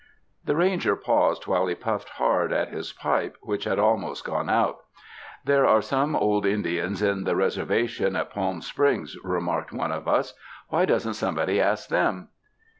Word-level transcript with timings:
The 0.43 0.55
ranger 0.55 0.95
paused 0.95 1.45
while 1.45 1.67
he 1.67 1.75
puffed 1.75 2.09
hard 2.09 2.51
at 2.51 2.69
his 2.69 2.91
pipe 2.91 3.37
which 3.41 3.65
had 3.65 3.77
almost 3.77 4.25
gone 4.25 4.49
out. 4.49 4.79
*' 5.11 5.43
There 5.45 5.67
are 5.67 5.79
some 5.79 6.15
old 6.15 6.43
Indians 6.43 7.03
in 7.03 7.23
the 7.23 7.35
reservation 7.35 8.15
at 8.15 8.31
Palm 8.31 8.63
Springs," 8.63 9.15
remarked 9.23 9.71
one 9.71 9.91
of 9.91 10.07
us; 10.07 10.33
''why 10.73 10.87
doesn't 10.87 11.13
somebody 11.13 11.61
ask 11.61 11.87
them?" 11.89 12.29